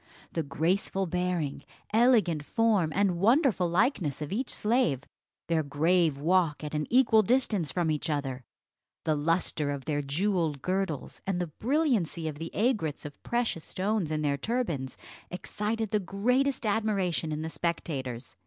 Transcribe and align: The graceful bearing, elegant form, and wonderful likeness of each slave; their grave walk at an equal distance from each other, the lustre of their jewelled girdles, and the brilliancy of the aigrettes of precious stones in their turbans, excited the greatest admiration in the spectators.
The 0.33 0.41
graceful 0.41 1.05
bearing, 1.05 1.63
elegant 1.93 2.43
form, 2.43 2.91
and 2.95 3.19
wonderful 3.19 3.69
likeness 3.69 4.19
of 4.19 4.31
each 4.31 4.51
slave; 4.51 5.05
their 5.45 5.61
grave 5.61 6.19
walk 6.19 6.63
at 6.63 6.73
an 6.73 6.87
equal 6.89 7.21
distance 7.21 7.71
from 7.71 7.91
each 7.91 8.09
other, 8.09 8.43
the 9.03 9.13
lustre 9.15 9.69
of 9.69 9.85
their 9.85 10.01
jewelled 10.01 10.63
girdles, 10.63 11.21
and 11.27 11.39
the 11.39 11.45
brilliancy 11.59 12.27
of 12.27 12.39
the 12.39 12.49
aigrettes 12.55 13.05
of 13.05 13.21
precious 13.21 13.63
stones 13.63 14.09
in 14.09 14.23
their 14.23 14.37
turbans, 14.37 14.97
excited 15.29 15.91
the 15.91 15.99
greatest 15.99 16.65
admiration 16.65 17.31
in 17.31 17.43
the 17.43 17.49
spectators. 17.51 18.35